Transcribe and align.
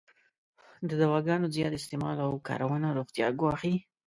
د 0.89 0.91
دواګانو 1.01 1.51
زیات 1.55 1.73
استعمال 1.77 2.15
او 2.25 2.31
کارونه 2.47 2.87
روغتیا 2.97 3.27
ګواښی. 3.39 3.75